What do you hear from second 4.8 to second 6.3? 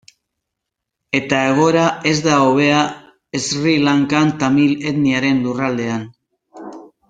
etniaren lurraldean.